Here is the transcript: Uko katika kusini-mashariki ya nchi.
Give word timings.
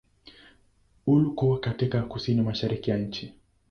Uko 1.05 1.57
katika 1.57 2.01
kusini-mashariki 2.01 2.89
ya 2.89 2.97
nchi. 2.97 3.33